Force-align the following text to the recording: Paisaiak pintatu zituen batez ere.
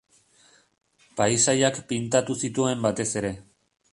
Paisaiak 1.19 1.77
pintatu 1.93 2.39
zituen 2.47 2.83
batez 2.89 3.09
ere. 3.23 3.35